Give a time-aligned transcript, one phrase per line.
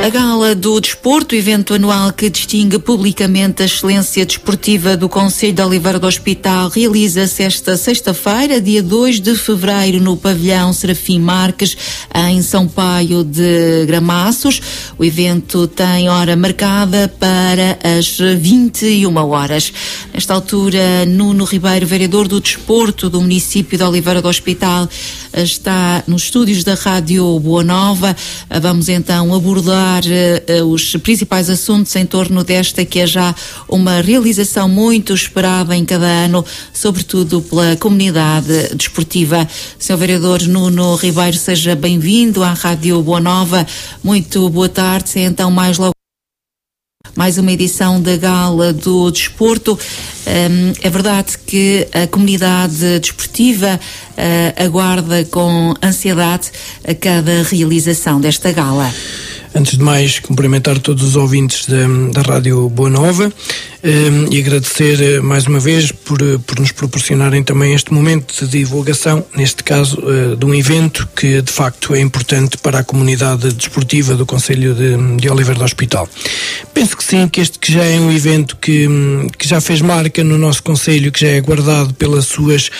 [0.00, 5.60] A Gala do Desporto, evento anual que distingue publicamente a excelência desportiva do Conselho de
[5.60, 11.76] Oliveira do Hospital, realiza-se esta sexta-feira, dia 2 de fevereiro, no pavilhão Serafim Marques,
[12.14, 14.62] em São Paio de Gramaços.
[14.96, 19.72] O evento tem hora marcada para as 21 horas.
[20.14, 24.88] Nesta altura, Nuno Ribeiro, vereador do Desporto do município de Oliveira do Hospital,
[25.34, 28.16] está nos estúdios da Rádio Boa Nova.
[28.62, 33.34] Vamos então abordar uh, os principais assuntos em torno desta que é já
[33.68, 39.48] uma realização muito esperada em cada ano, sobretudo pela comunidade desportiva.
[39.78, 39.96] Sr.
[39.96, 43.66] Vereador Nuno Ribeiro, seja bem-vindo à Rádio Boa Nova.
[44.02, 45.20] Muito boa tarde.
[45.20, 45.98] Então, mais logo
[47.18, 49.76] mais uma edição da Gala do Desporto.
[50.26, 56.52] Um, é verdade que a comunidade desportiva uh, aguarda com ansiedade
[56.86, 58.92] a cada realização desta gala.
[59.54, 63.32] Antes de mais, cumprimentar todos os ouvintes da, da Rádio Boa Nova
[63.82, 68.58] e agradecer eh, mais uma vez por, eh, por nos proporcionarem também este momento de
[68.58, 73.52] divulgação, neste caso eh, de um evento que de facto é importante para a comunidade
[73.52, 76.08] desportiva do Conselho de, de Oliveira do Hospital.
[76.74, 78.88] Penso que sim, que este que já é um evento que,
[79.38, 82.70] que já fez marca no nosso Conselho, que já é guardado pelas suas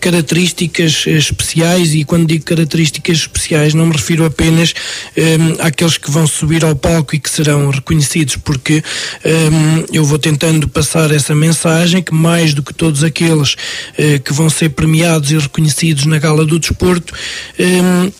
[0.00, 4.74] características especiais e quando digo características especiais não me refiro apenas
[5.16, 8.82] ehm, àqueles que vão subir ao palco e que serão reconhecidos, porque
[9.24, 13.56] ehm, eu vou tentando passar essa mensagem que mais do que todos aqueles
[13.98, 17.12] eh, que vão ser premiados e reconhecidos na Gala do Desporto,
[17.58, 18.12] eh,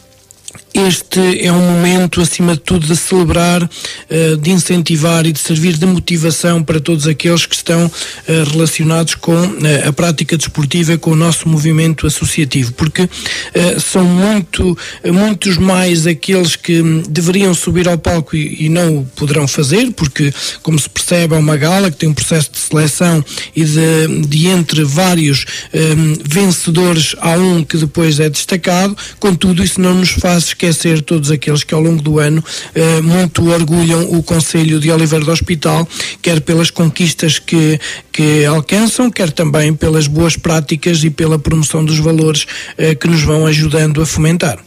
[0.72, 3.68] este é um momento, acima de tudo, de celebrar,
[4.08, 7.90] eh, de incentivar e de servir de motivação para todos aqueles que estão
[8.26, 13.08] eh, relacionados com eh, a prática desportiva, com o nosso movimento associativo, porque
[13.80, 19.90] são muito, muitos mais aqueles que deveriam subir ao palco e, não o poderão fazer,
[19.92, 20.32] porque,
[20.62, 24.46] como se percebe, é uma gala que tem um processo de seleção e de, de
[24.46, 25.44] entre vários
[26.24, 31.64] vencedores há um que depois é destacado, contudo, isso não nos faz esquecer todos aqueles
[31.64, 32.44] que ao longo do ano
[32.74, 35.88] eh, muito orgulham o Conselho de Oliveira do Hospital,
[36.20, 37.80] quer pelas conquistas que,
[38.12, 43.22] que alcançam, quer também pelas boas práticas e pela promoção dos valores eh, que nos
[43.22, 44.58] vão ajudando a fomentar.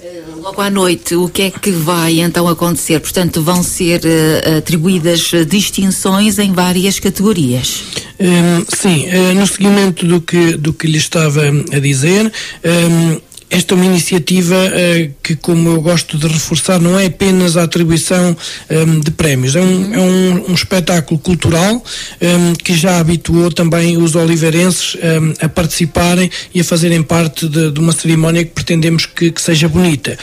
[0.00, 3.00] Eh, logo à noite, o que é que vai então acontecer?
[3.00, 7.82] Portanto, vão ser uh, atribuídas distinções em várias categorias.
[8.20, 11.42] Um, sim, uh, no seguimento do que, do que lhe estava
[11.72, 12.32] a dizer.
[12.64, 17.54] Um, esta é uma iniciativa uh, que, como eu gosto de reforçar, não é apenas
[17.54, 18.30] a atribuição
[18.70, 21.84] um, ehm, de prémios, é um, é um, um espetáculo cultural
[22.18, 27.70] ehm, que já habituou também os oliveirenses ehm, a participarem e a fazerem parte de,
[27.70, 30.16] de uma cerimónia que pretendemos que, que seja bonita.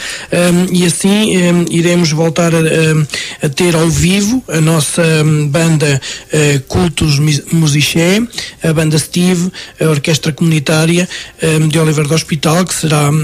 [0.72, 2.58] e assim iremos voltar a,
[3.46, 5.02] a, ter ao vivo a nossa
[5.48, 6.00] banda
[6.32, 7.18] uh, Cultos
[7.52, 8.22] Musiché,
[8.62, 11.08] a banda Steve, a Orquestra Comunitária
[11.68, 13.19] de Oliveira do Hospital, que será eh,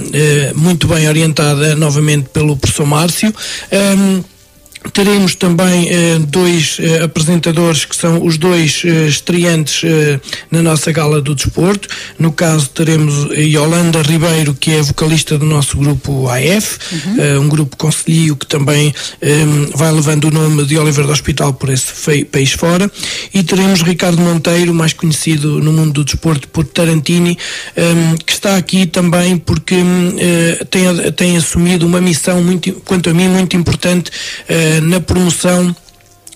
[0.54, 3.32] muito bem orientada novamente pelo professor Márcio.
[4.92, 10.20] Teremos também eh, dois eh, apresentadores que são os dois eh, estreantes eh,
[10.50, 11.88] na nossa gala do desporto.
[12.18, 17.16] No caso, teremos Yolanda Ribeiro, que é vocalista do nosso grupo AF, uhum.
[17.18, 21.52] Eh, um grupo conselho que também eh, vai levando o nome de Oliver do Hospital
[21.52, 22.90] por esse país fora.
[23.32, 27.38] E teremos Ricardo Monteiro, mais conhecido no mundo do desporto por Tarantini,
[28.24, 29.76] que está aqui também porque
[30.70, 34.10] tem, tem assumido uma missão, muito, quanto a mim, muito importante
[34.80, 35.74] na promoção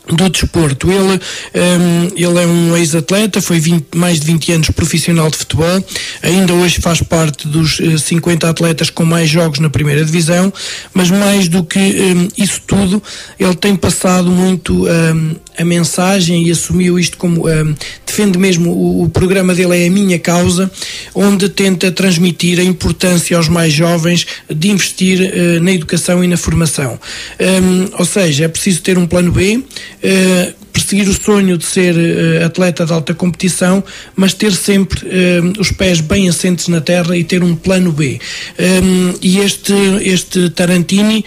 [0.07, 0.91] do desporto.
[0.91, 1.21] Ele,
[1.55, 5.85] um, ele é um ex-atleta, foi 20, mais de 20 anos profissional de futebol,
[6.23, 10.53] ainda hoje faz parte dos uh, eh, 50 atletas com mais jogos na primeira divisão,
[10.93, 13.03] mas mais do que um, isso tudo,
[13.39, 17.45] ele tem passado muito um, a mensagem e assumiu isto como
[18.07, 20.71] defende mesmo o, o, programa dele é a minha causa,
[21.15, 26.37] onde tenta transmitir a importância aos mais jovens de investir uh, na educação e na
[26.37, 26.99] formação.
[27.99, 29.63] ou seja, é preciso ter um plano B,
[30.03, 33.83] eh, perseguir o sonho de ser uh, atleta de alta competição,
[34.17, 38.21] mas ter sempre uh, os pés bem assentes na terra e ter um plano B.
[39.21, 41.25] E este, este Tarantini.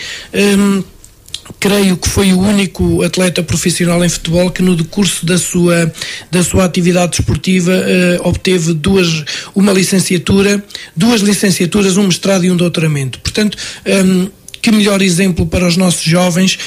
[1.60, 5.94] Creio que foi o único atleta profissional em futebol que no decurso da sua,
[6.32, 7.74] da sua atividade esportiva
[8.22, 10.64] obteve duas, uma licenciatura,
[10.96, 13.20] duas licenciaturas, um mestrado e um doutoramento.
[13.20, 14.30] Portanto, um,
[14.64, 16.58] que melhor exemplo para os nossos jovens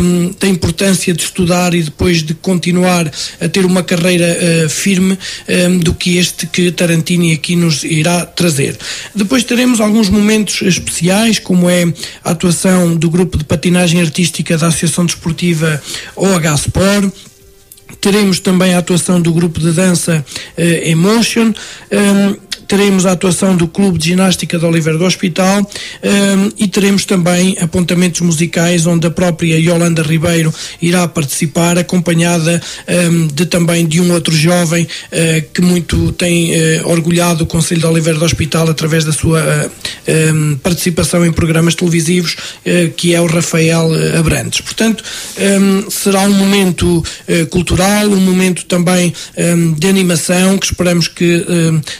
[0.00, 5.18] um, da importância de estudar e depois de continuar a ter uma carreira uh, firme
[5.68, 8.78] um, do que este que Tarantini aqui nos irá trazer.
[9.14, 11.84] Depois teremos alguns momentos especiais, como é
[12.24, 15.82] a atuação do grupo de patinagem artística da Associação Desportiva
[16.16, 17.12] OH Sport,
[18.04, 20.22] teremos também a atuação do grupo de dança
[20.58, 21.54] uh, Emotion.
[21.90, 22.36] Um,
[22.66, 27.56] teremos a atuação do Clube de Ginástica de Oliveira do Hospital um, e teremos também
[27.60, 34.12] apontamentos musicais onde a própria Yolanda Ribeiro irá participar, acompanhada um, de também de um
[34.12, 39.04] outro jovem uh, que muito tem uh, orgulhado o Conselho de Oliveira do Hospital através
[39.04, 42.36] da sua uh, um, participação em programas televisivos,
[42.96, 44.60] que é o Rafael Abrantes.
[44.60, 45.04] Portanto,
[45.90, 47.02] será um momento
[47.50, 49.12] cultural, um momento também
[49.76, 51.46] de animação que esperamos que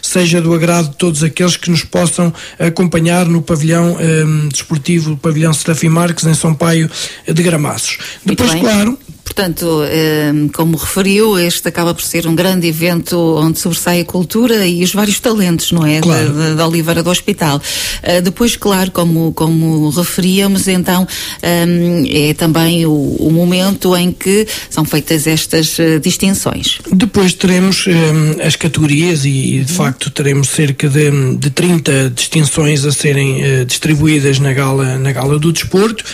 [0.03, 5.17] seja do agrado de todos aqueles que nos possam acompanhar no pavilhão um, desportivo, o
[5.17, 6.91] pavilhão Serafim Marques, em São Paio
[7.27, 7.99] de Gramaços.
[8.25, 14.03] Depois, claro, Portanto, ehm, como referiu, este acaba por ser um grande evento onde sobressai
[14.03, 16.01] a cultura e os vários talentos, não é?
[16.01, 16.55] Claro.
[16.55, 17.61] Da, Oliveira do Hospital.
[18.03, 21.09] Eh, depois, claro, como, como referíamos, então,
[21.43, 26.79] ehm, é também o, o momento em que são feitas estas eh, distinções.
[26.93, 32.93] Depois teremos ehm, as categorias e, de facto, teremos cerca de, de 30 distinções a
[32.93, 36.05] serem uh, distribuídas na gala, na gala do desporto,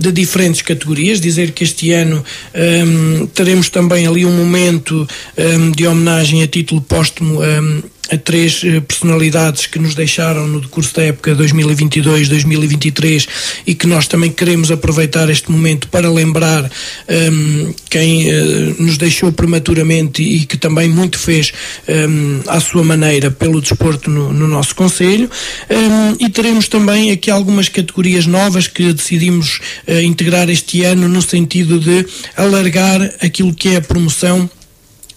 [0.00, 1.20] de diferentes categorias.
[1.20, 2.24] Dizer que este ano
[2.54, 5.06] um, teremos também ali um momento
[5.36, 10.60] um, de homenagem a título póstumo um, a três eh, personalidades que nos deixaram no
[10.60, 13.28] decurso da época 2022-2023
[13.66, 16.70] e que nós também queremos aproveitar este momento para lembrar
[17.08, 21.52] um, quem uh, nos deixou prematuramente e que também muito fez
[21.88, 25.30] um, à sua maneira pelo desporto no, no nosso Conselho.
[25.70, 31.22] Um, e teremos também aqui algumas categorias novas que decidimos uh, integrar este ano no
[31.22, 34.50] sentido de alargar aquilo que é a promoção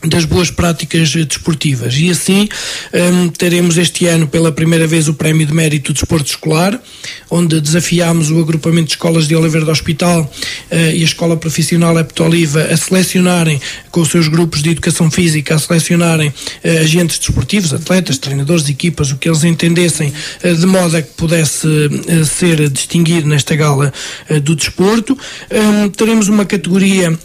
[0.05, 1.95] das boas práticas desportivas.
[1.95, 2.49] E assim
[2.93, 6.79] um, teremos este ano pela primeira vez o Prémio de Mérito de Desporto Escolar,
[7.29, 11.97] onde desafiámos o agrupamento de escolas de Oliveira do Hospital uh, e a Escola Profissional
[11.97, 13.61] Eptoliva a selecionarem,
[13.91, 16.33] com os seus grupos de educação física, a selecionarem uh,
[16.81, 20.13] agentes desportivos, atletas, treinadores, equipas, o que eles entendessem,
[20.43, 21.67] uh, de modo a que pudesse
[22.25, 23.93] ser distinguido nesta gala
[24.43, 25.17] do desporto.
[25.51, 27.17] Um, teremos uma categoria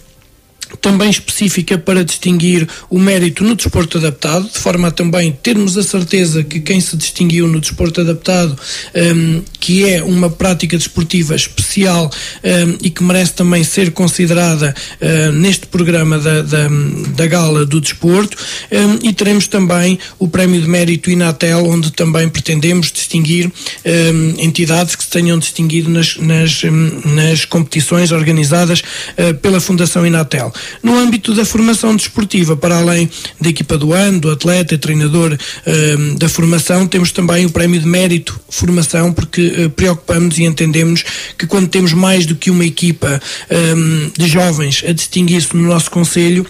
[0.77, 5.83] também específica para distinguir o mérito no desporto adaptado, de forma a também termos a
[5.83, 8.57] certeza que quem se distinguiu no desporto adaptado,
[8.95, 12.11] um, que é uma prática desportiva especial
[12.45, 16.69] um, e que merece também ser considerada uh, neste programa da, da,
[17.15, 18.37] da, Gala do Desporto,
[18.71, 23.47] um, e teremos também o Prémio de Mérito Inatel, onde também pretendemos distinguir
[23.85, 30.07] hum, entidades que se tenham distinguido nas, nas, hum, nas competições organizadas uh, pela Fundação
[30.07, 30.53] Inatel.
[30.83, 33.09] No âmbito da formação desportiva, para além
[33.41, 37.81] da equipa do ano, do atleta e treinador uh, da formação, temos também o prémio
[37.81, 41.05] de mérito formação, porque uh, preocupamos e entendemos
[41.37, 43.21] que quando temos mais do que uma equipa
[43.51, 46.47] um, de jovens a distinguir-se no nosso Conselho,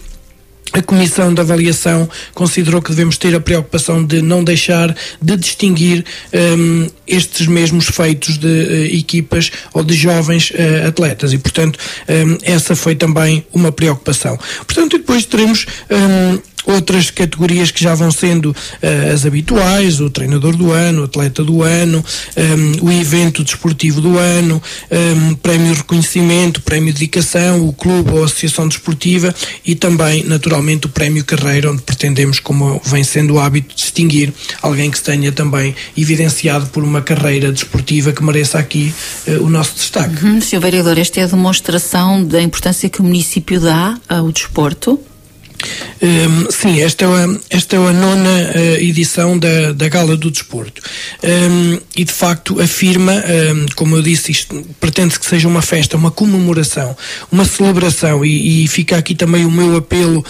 [0.72, 6.04] a Comissão de Avaliação considerou que devemos ter a preocupação de não deixar de distinguir
[6.32, 11.78] um, estes mesmos feitos de uh, equipas ou de jovens uh, atletas e, portanto,
[12.08, 14.38] um, essa foi também uma preocupação.
[14.66, 20.56] Portanto, depois teremos um, outras categorias que já vão sendo uh, as habituais, o treinador
[20.56, 25.34] do ano, o atleta do ano, um, ehm, o evento desportivo do ano, um, ehm,
[25.34, 29.34] prémio de reconhecimento, prémio de dedicação, o clube ou associação desportiva
[29.64, 34.90] e também, naturalmente, o prémio carreira, onde pretendemos, como vem sendo o hábito, distinguir alguém
[34.90, 38.92] que se tenha também evidenciado por uma carreira desportiva que mereça aqui
[39.26, 40.24] uh, o nosso destaque.
[40.24, 40.60] Uhum, Sr.
[40.60, 45.00] Vereador, esta é a demonstração da importância que o município dá ao desporto?
[46.00, 50.30] Um, sim, esta é a, esta é a nona uh, edição da, da Gala do
[50.30, 50.80] Desporto.
[51.22, 55.96] Um, e de facto afirma, um, como eu disse, isto pretende que seja uma festa,
[55.96, 56.96] uma comemoração,
[57.30, 60.24] uma celebração, e, e fica aqui também o meu apelo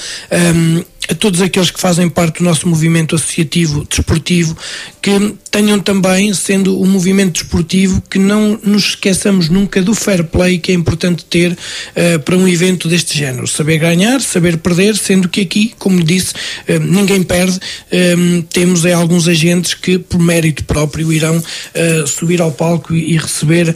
[1.11, 4.57] a todos aqueles que fazem parte do nosso movimento associativo desportivo,
[5.01, 10.59] que tenham também, sendo um movimento desportivo, que não nos esqueçamos nunca do fair play
[10.59, 13.47] que é importante ter uh, para um evento deste género.
[13.47, 16.35] Saber ganhar, saber perder, sendo que aqui, como disse,
[16.69, 17.59] uh, ninguém perde.
[17.91, 23.75] Um, temos alguns agentes que, por mérito próprio, irão uh, subir ao palco e, receber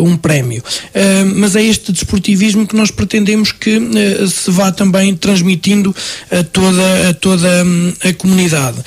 [0.00, 0.62] um prémio.
[1.34, 3.80] mas é este desportivismo que nós pretendemos que
[4.28, 5.94] se vá também transmitindo
[6.30, 8.78] a toda, a toda hum, a comunidade.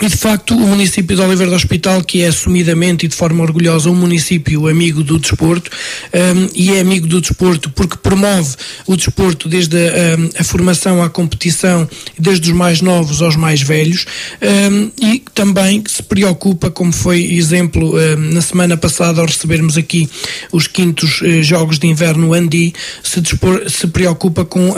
[0.00, 3.14] Um, e de facto, o município de Oliveira do Hospital, que é assumidamente e de
[3.14, 5.70] forma orgulhosa um município amigo do desporto,
[6.12, 8.56] um, e é amigo do desporto porque promove
[8.86, 13.62] o desporto desde a, um, a formação à competição, desde os mais novos aos mais
[13.62, 14.06] velhos,
[14.42, 17.92] um, e também se preocupa, como foi exemplo
[18.32, 20.08] na semana passada, ao recebermos aqui
[20.52, 22.72] os quintos uh, Jogos de Inverno Andi,
[23.02, 24.74] se, dispor, se preocupa com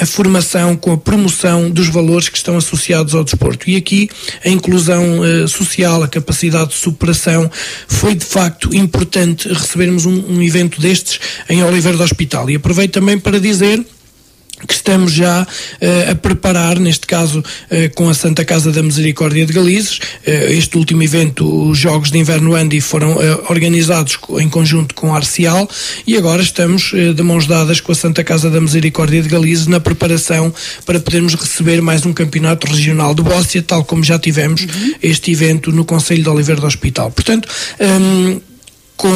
[0.00, 3.68] a formação, com a promoção dos valores que estão associados ao desporto.
[3.68, 4.08] E aqui,
[4.44, 7.50] em inclusão uh, social, a capacidade de superação,
[7.86, 12.50] foi de facto importante recebermos um, um evento destes em Oliveira do Hospital.
[12.50, 13.84] E aproveito também para dizer
[14.66, 19.46] que estamos já uh, a preparar, neste caso uh, com a Santa Casa da Misericórdia
[19.46, 19.98] de Galizes.
[19.98, 23.16] Uh, este último evento, os Jogos de Inverno Andy, foram
[23.48, 25.68] organizados em conjunto com a Arcial
[26.06, 29.80] e agora estamos de mãos dadas com a Santa Casa da Misericórdia de Galizes na
[29.80, 30.52] preparação
[30.84, 34.94] para podermos receber mais um campeonato regional de Bóssia, tal como já tivemos uhum.
[35.02, 37.10] este evento no Conselho de Oliveira do Hospital.
[37.10, 37.48] Portanto,
[37.80, 38.40] um,
[38.96, 39.12] com,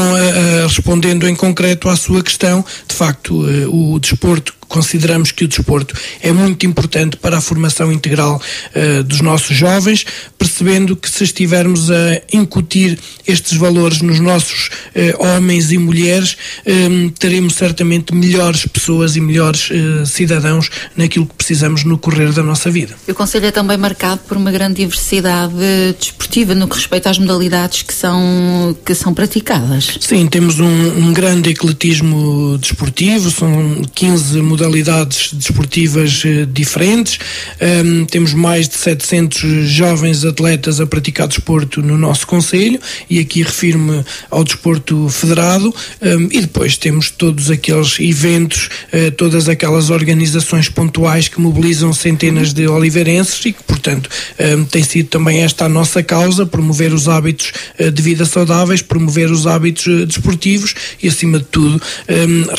[0.67, 6.33] respondendo em concreto à sua questão, de facto, o desporto consideramos que o desporto é
[6.33, 8.41] muito importante para a formação integral
[8.75, 10.07] uh, dos nossos jovens,
[10.39, 12.99] percebendo que se estivermos a incutir
[13.29, 16.37] estes valores nos nossos uh, homens e mulheres,
[16.67, 22.33] um, eh, teremos certamente melhores pessoas e melhores uh, cidadãos naquilo que precisamos no correr
[22.33, 22.95] da nossa vida.
[23.07, 25.53] O Conselho é também marcado por uma grande diversidade
[25.99, 29.99] desportiva no que respeita às modalidades que são, que são praticadas.
[30.01, 37.19] Sim, temos um, um grande ecletismo desportivo, são 15 modalidades modalidades desportivas eh, diferentes.
[37.61, 43.43] Um, temos mais de 700 jovens atletas a praticar desporto no nosso Conselho e aqui
[43.43, 45.75] refiro-me ao desporto federado.
[46.01, 52.53] Um, e depois temos todos aqueles eventos, uh, todas aquelas organizações pontuais que mobilizam centenas
[52.53, 54.09] de oliveirenses e que, portanto,
[54.57, 58.81] um, tem sido também esta a nossa causa, promover os hábitos uh, de vida saudáveis,
[58.81, 61.81] promover os hábitos desportivos e, acima de tudo,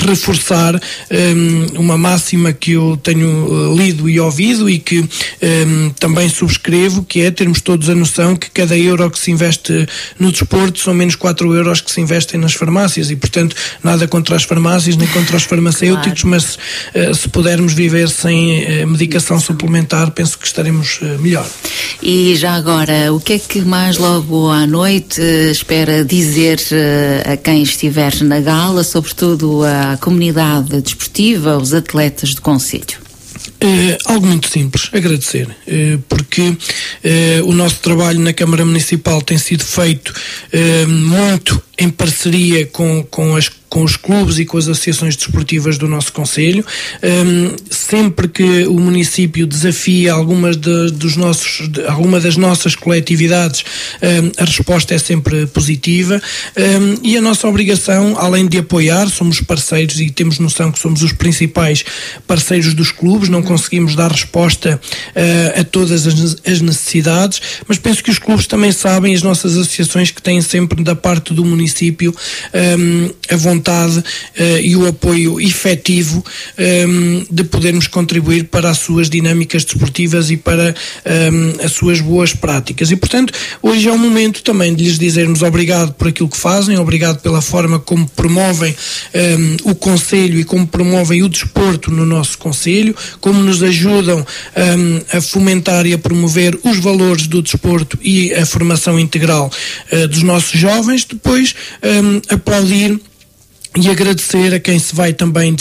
[0.06, 0.80] reforçar
[1.76, 7.04] uma uma máxima que eu tenho uh, lido e ouvido e que um, também subscrevo,
[7.04, 9.88] que é termos todos a noção que cada euro que se investe
[10.20, 14.36] no desporto são menos 4 euros que se investem nas farmácias e, portanto, nada contra
[14.36, 16.30] as farmácias nem contra os farmacêuticos, claro.
[16.30, 16.58] mas
[16.96, 21.48] uh, se pudermos viver sem uh, medicação suplementar, penso que estaremos uh, melhor.
[22.02, 25.22] E já agora, o que é que mais logo à noite
[25.52, 26.60] espera dizer
[27.26, 33.04] a quem estiver na gala, sobretudo à comunidade desportiva, atletas do Conselho?
[33.64, 36.56] Uh, algo muito simples, agradecer, uh, porque uh,
[37.46, 40.14] o nosso trabalho na Câmara Municipal tem sido feito
[40.88, 45.88] muito em parceria com, com as com os clubes e com as associações desportivas do
[45.88, 46.64] nosso Conselho.
[47.02, 53.66] Um, sempre que o município desafia algumas de, dos nossos, de, alguma das nossas coletividades,
[54.00, 56.22] um, a resposta é sempre positiva.
[56.56, 61.02] Um, e a nossa obrigação, além de apoiar, somos parceiros e temos noção que somos
[61.02, 61.84] os principais
[62.28, 64.80] parceiros dos clubes, não conseguimos dar resposta
[65.16, 69.58] uh, a todas as, as necessidades, mas penso que os clubes também sabem, as nossas
[69.58, 72.16] associações, que têm sempre da parte do município
[73.32, 74.04] a vontade vontade uh,
[74.62, 76.24] e o apoio efetivo
[76.58, 81.72] um, ehm, de podermos contribuir para as suas dinâmicas desportivas e para um, ehm, as
[81.72, 82.92] suas boas práticas.
[82.92, 86.78] E, portanto, hoje é o momento também de lhes dizermos obrigado por aquilo que fazem,
[86.78, 92.06] obrigado pela forma como promovem um, ehm, o Conselho e como promovem o desporto no
[92.06, 94.26] nosso Conselho, como nos ajudam
[95.12, 99.52] a fomentar e a promover os valores do desporto e a formação integral
[99.92, 101.06] uh, dos nossos jovens.
[101.06, 101.56] Depois,
[102.30, 103.00] aplaudir
[103.76, 105.56] e agradecer a quem se vai também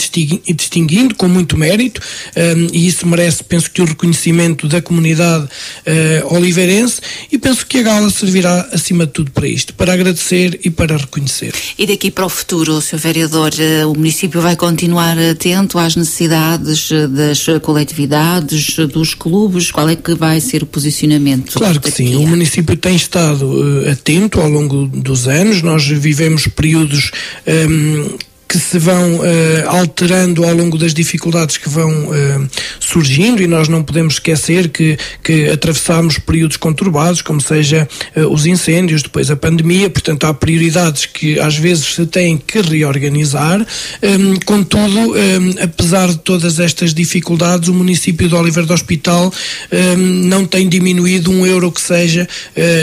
[0.55, 1.99] distinguindo com muito mérito
[2.35, 7.01] um, e isso merece, penso que o reconhecimento da comunidade uh, oliveirense
[7.31, 10.95] e penso que a gala servirá acima de tudo para isto, para agradecer e para
[10.95, 11.53] reconhecer.
[11.77, 12.97] E daqui para o futuro, Sr.
[12.97, 19.89] Vereador, uh, o município vai continuar atento às necessidades uh, das coletividades, dos clubes, qual
[19.89, 21.53] é que vai ser o posicionamento?
[21.53, 27.11] Claro que sim, o município tem estado atento ao longo dos anos, nós vivemos períodos
[27.47, 29.23] um, um, que se vão uh,
[29.65, 34.95] alterando ao longo das dificuldades que vão uh, surgindo e nós não podemos esquecer que,
[35.23, 41.07] que atravessamos períodos conturbados, como seja uh, os incêndios, depois a pandemia, portanto há prioridades
[41.07, 43.59] que às vezes se têm que reorganizar,
[44.03, 49.33] um, contudo, um, apesar de todas estas dificuldades, o município de Oliveira do Hospital
[49.71, 52.27] um, não tem diminuído um euro que seja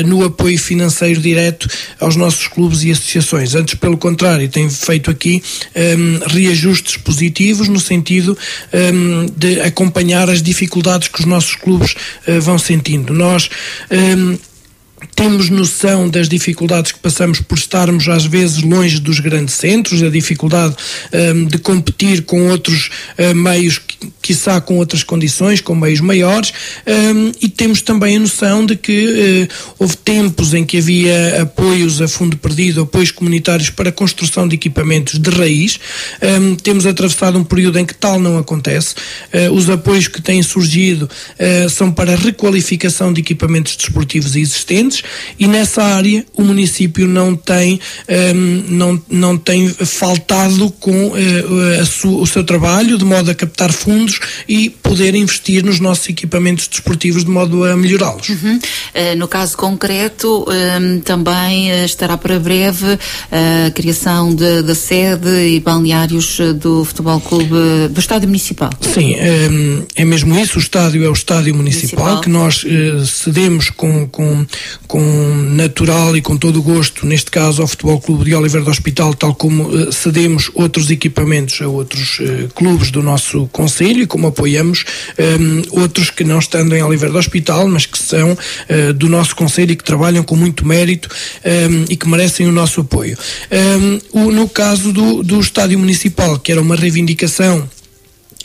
[0.05, 1.69] no apoio financeiro direto
[2.01, 5.41] aos nossos clubes e associações, antes pelo contrário, tem feito aqui
[5.75, 8.37] um, reajustes positivos no sentido
[8.73, 11.95] um, de acompanhar as dificuldades que os nossos clubes
[12.27, 13.13] uh, vão sentindo.
[13.13, 13.49] Nós
[13.91, 14.39] um,
[15.15, 20.11] temos noção das dificuldades que passamos por estarmos às vezes longe dos grandes centros, a
[20.11, 20.75] dificuldade
[21.35, 23.81] um, de competir com outros uh, meios,
[24.21, 26.53] quiçá com outras condições, com meios maiores,
[26.87, 32.01] um, e temos também a noção de que uh, houve tempos em que havia apoios
[32.03, 35.79] a fundo perdido, apoios comunitários para a construção de equipamentos de raiz.
[36.23, 38.95] Um, temos atravessado um período em que tal não acontece.
[39.33, 41.09] Uh, os apoios que têm surgido
[41.71, 44.90] são para requalificação de equipamentos desportivos existentes
[45.39, 52.23] e nessa área o município não tem, um, não, não tem faltado com uh, sua,
[52.23, 54.19] o seu trabalho de modo a captar fundos
[54.49, 58.29] e poder investir nos nossos equipamentos desportivos de modo a melhorá-los.
[58.29, 58.57] Uhum.
[58.57, 62.99] Uh, no caso concreto, um, também uh, estará para breve
[63.31, 68.71] a criação da sede e balneários do Futebol Clube do Estádio Municipal.
[68.81, 70.59] Sim, um, é mesmo isso.
[70.59, 72.21] O estádio é o Estádio Municipal, municipal.
[72.21, 72.65] que nós
[73.07, 74.47] cedemos com, com,
[74.87, 75.01] com
[75.55, 79.15] natural e com todo o gosto, neste caso ao Futebol Clube de Oliveira do Hospital,
[79.15, 84.27] tal como uh, cedemos outros equipamentos a outros uh, clubes do nosso Conselho e como
[84.27, 84.85] apoiamos
[85.19, 89.09] um, ehm, outros que não estando em Oliveira do Hospital, mas que são uh, do
[89.09, 91.09] nosso Conselho e que trabalham com muito mérito
[91.45, 93.17] um, ehm, e que merecem o nosso apoio.
[93.51, 97.69] Um, ehm, o, no caso do, do Estádio Municipal, que era uma reivindicação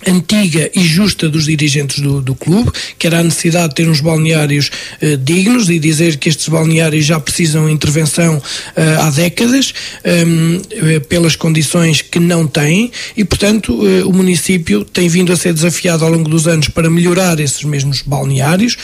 [0.07, 4.01] antiga e justa dos dirigentes do, do clube, que era a necessidade de ter uns
[4.01, 4.69] balneários
[5.01, 9.73] uh, dignos e dizer que estes balneários já precisam de intervenção uh, há décadas,
[10.03, 15.35] ehm, eh, pelas condições que não têm, e portanto uh, o município tem vindo a
[15.35, 18.77] ser desafiado ao longo dos anos para melhorar esses mesmos balneários,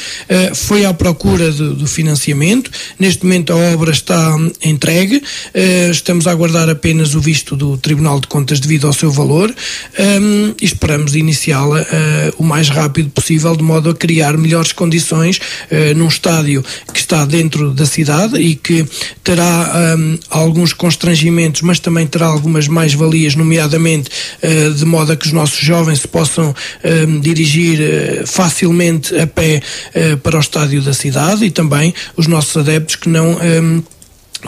[0.54, 5.22] foi à procura de, do financiamento, neste momento a obra está entregue,
[5.92, 9.54] estamos a aguardar apenas o visto do Tribunal de Contas devido ao seu valor
[9.98, 11.86] ehm, e esperamos de iniciá-la uh,
[12.38, 17.26] o mais rápido possível, de modo a criar melhores condições uh, num estádio que está
[17.26, 18.86] dentro da cidade e que
[19.24, 24.10] terá um, alguns constrangimentos, mas também terá algumas mais-valias, nomeadamente
[24.44, 26.54] uh, de modo a que os nossos jovens se possam
[26.84, 27.80] um, dirigir
[28.26, 29.62] facilmente a pé
[30.24, 33.38] para o estádio da cidade e também os nossos adeptos que não.
[33.38, 33.84] Um,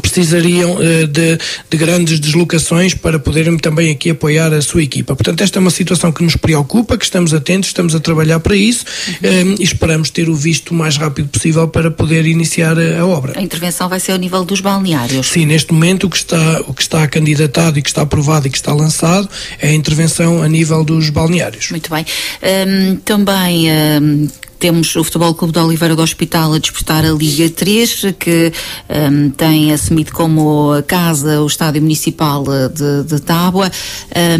[0.01, 1.37] precisariam uh, de,
[1.69, 5.15] de, grandes deslocações para poderem também aqui apoiar a sua equipa.
[5.15, 8.55] Portanto, esta é uma situação que nos preocupa, que estamos atentos, estamos a trabalhar para
[8.55, 9.29] isso uhum.
[9.29, 13.01] um, eh, e esperamos ter o visto o mais rápido possível para poder iniciar a,
[13.01, 13.37] a, obra.
[13.37, 15.27] A intervenção vai ser ao nível dos balneários?
[15.27, 18.49] Sim, neste momento o que está, o que está candidatado e que está aprovado e
[18.49, 19.29] que está lançado
[19.59, 21.69] é a intervenção a nível dos balneários.
[21.71, 22.05] Muito bem.
[22.41, 24.27] Um, também um,
[24.63, 28.53] temos o Futebol Clube de Oliveira do Hospital a disputar a Liga 3, que
[29.11, 33.69] um, tem assumido como casa o Estádio Municipal de, de Tábua,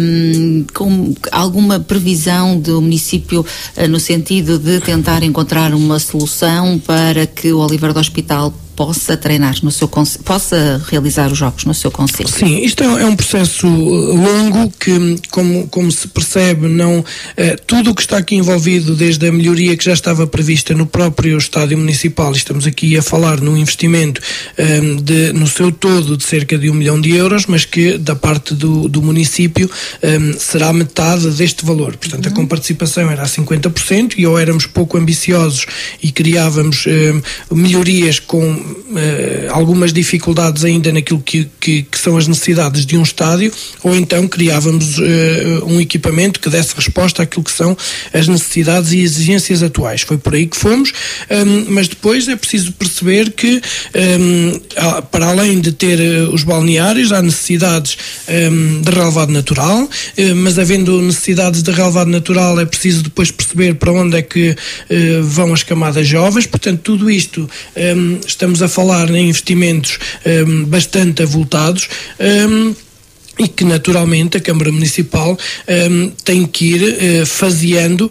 [0.00, 3.44] um, com alguma previsão do município
[3.76, 9.16] uh, no sentido de tentar encontrar uma solução para que o Oliveira do Hospital possa
[9.16, 12.28] treinar no seu possa realizar os jogos no seu conselho.
[12.28, 17.04] Sim, isto é, é, um processo longo que, como, como se percebe, não
[17.36, 20.86] eh, tudo o que está aqui envolvido, desde a melhoria que já estava prevista no
[20.86, 24.20] próprio estádio municipal, estamos aqui a falar num investimento
[24.56, 28.16] eh, de, no seu todo de cerca de um milhão de euros, mas que da
[28.16, 29.70] parte do, do município
[30.02, 31.96] eh, será metade deste valor.
[31.96, 32.32] Portanto, uhum.
[32.32, 35.66] a comparticipação era a 50% e ou éramos pouco ambiciosos
[36.02, 37.14] e criávamos eh,
[37.50, 43.02] melhorias com uh, algumas dificuldades ainda naquilo que, que, que, são as necessidades de um
[43.02, 45.02] estádio, ou então criávamos uh,
[45.66, 47.76] um equipamento que desse resposta àquilo que são
[48.12, 50.02] as necessidades e exigências atuais.
[50.02, 50.92] Foi por aí que fomos,
[51.30, 53.60] um, mas depois é preciso perceber que,
[54.20, 54.60] um,
[55.10, 57.96] para além de ter uh, os balneários, há necessidades
[58.28, 59.88] um, de relevado natural,
[60.36, 64.56] mas havendo necessidades de relevado natural, é preciso depois perceber para onde é que
[65.22, 67.48] vão as camadas jovens, portanto, tudo isto
[68.26, 71.88] estamos estamos a falar em investimentos um, bastante avultados.
[72.20, 72.74] Um,
[73.36, 75.36] e que naturalmente a Câmara Municipal
[75.90, 76.82] um, tem que ir
[77.22, 78.10] uh, faseando uh,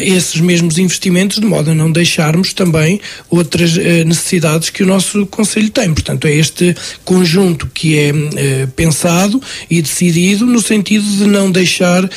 [0.00, 5.26] esses mesmos investimentos de modo a não deixarmos também outras uh, necessidades que o nosso
[5.26, 5.92] Conselho tem.
[5.92, 6.72] Portanto, é este
[7.04, 12.08] conjunto que é uh, pensado e decidido no sentido de não deixar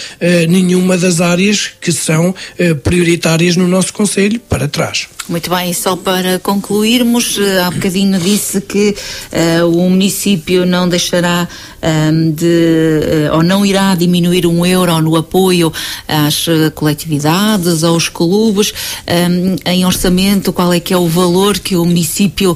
[0.48, 2.36] nenhuma das áreas que são
[2.84, 5.08] prioritárias no nosso Conselho para trás.
[5.30, 8.94] Muito bem, só para concluirmos, eh, há bocadinho disse que
[9.32, 11.48] uh, o município não deixará
[11.82, 15.72] um, de, uh, ou não irá diminuir um euro no apoio
[16.08, 18.74] às coletividades, aos clubes.
[19.08, 22.56] Um, em orçamento, qual é que é o valor que o município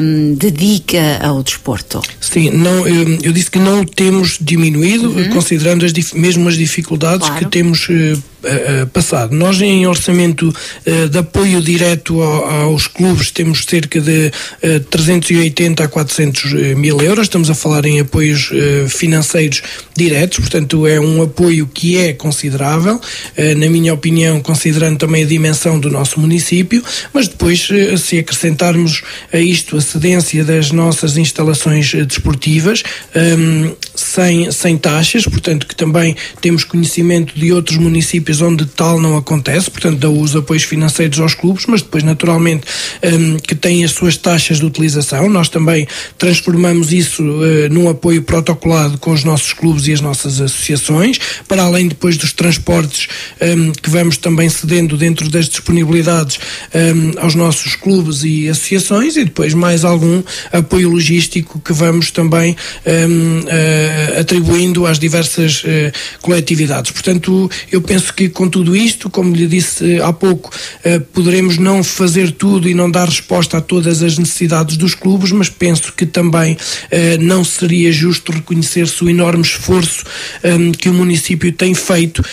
[0.00, 2.00] um, dedica ao desporto?
[2.20, 5.30] Sim, não, eu, eu, disse que não o temos diminuído, uhum.
[5.30, 7.44] considerando as, mesmo as dificuldades claro.
[7.44, 8.22] que temos uh,
[8.92, 9.34] passado.
[9.34, 14.30] Nós, em orçamento uh, de apoio direto aos clubes, temos cerca de
[14.90, 17.24] 380 a 400 mil euros.
[17.24, 18.50] Estamos a falar em apoios
[18.88, 19.62] financeiros
[19.96, 23.00] diretos, portanto, é um apoio que é considerável,
[23.56, 26.82] na minha opinião, considerando também a dimensão do nosso município,
[27.12, 32.82] mas depois, se acrescentarmos a isto a cedência das nossas instalações desportivas,
[33.14, 39.16] um, sem, sem taxas, portanto, que também temos conhecimento de outros municípios onde tal não
[39.16, 42.66] acontece, portanto, dá os apoios financeiros aos clubes, mas depois, naturalmente,
[43.02, 45.28] um, que têm as suas taxas de utilização.
[45.28, 45.86] Nós também
[46.18, 51.62] transformamos isso uh, num apoio protocolado com os nossos clubes e as nossas associações, para
[51.62, 53.08] além depois dos transportes
[53.40, 56.38] um, que vamos também cedendo dentro das disponibilidades
[56.74, 62.52] um, aos nossos clubes e associações, e depois mais algum apoio logístico que vamos também
[62.52, 63.85] uh,
[64.18, 65.66] atribuindo às diversas uh,
[66.20, 66.90] coletividades.
[66.90, 70.50] Portanto, eu penso que com tudo isto, como lhe disse há pouco,
[71.12, 75.48] poderemos não fazer tudo e não dar resposta a todas as necessidades dos clubes, mas
[75.48, 76.56] penso que também
[77.20, 80.04] não seria justo reconhecer-se o enorme esforço
[80.44, 82.24] um, que o município tem feito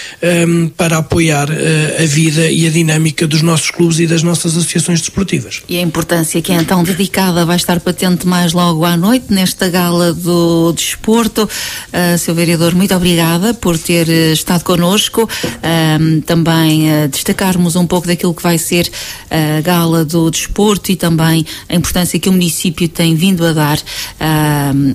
[0.47, 4.99] um, para apoiar a vida e a dinâmica dos nossos clubes e das nossas associações
[4.99, 5.61] desportivas.
[5.67, 9.69] E a importância que é então dedicada vai estar patente mais logo à noite, nesta
[9.69, 11.42] gala do desporto.
[11.43, 15.23] Uh, seu vereador, muito obrigada por ter uh, estado connosco.
[15.23, 18.89] Uh, também uh, destacarmos um pouco daquilo que vai ser
[19.29, 23.79] a gala do desporto e também a importância que o município tem vindo a dar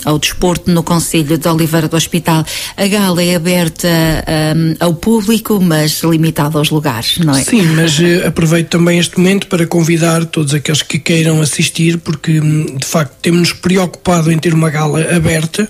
[0.05, 2.45] ao desporto no Conselho de Oliveira do Hospital.
[2.77, 3.89] A gala é aberta
[4.79, 7.43] ao público, mas limitada aos lugares, não é?
[7.43, 12.77] Sim, mas aproveito também este momento para convidar todos aqueles que queiram assistir, porque hum,
[12.77, 15.69] de facto temos-nos preocupado em ter uma gala aberta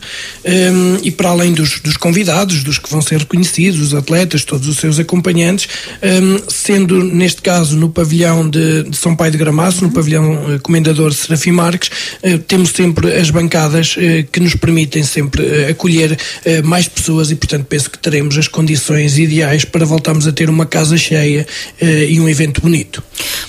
[0.70, 4.68] um, e para além dos, dos, convidados, dos que vão ser reconhecidos, os atletas, todos
[4.68, 5.68] os seus acompanhantes,
[6.02, 10.60] um, sendo neste caso no pavilhão de, de São Pai de Gramaço, no pavilhão uh,
[10.60, 11.90] Comendador Serafim Marques,
[12.22, 16.18] uh, temos sempre as bancadas uh, que nos permitem sempre acolher
[16.64, 20.66] mais pessoas e, portanto, penso que teremos as condições ideais para voltarmos a ter uma
[20.66, 21.46] casa cheia
[21.80, 23.02] e um evento bonito.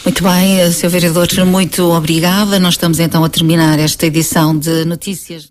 [0.03, 0.89] Muito bem, Sr.
[0.89, 2.59] Vereador, muito obrigada.
[2.59, 5.47] Nós estamos então a terminar esta edição de Notícias.